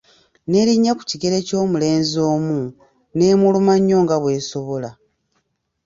[0.49, 2.61] N'elinnya ku kigere ky'omulenzi omu,
[3.17, 4.89] n'emuluma nnyo nga bw'esobola.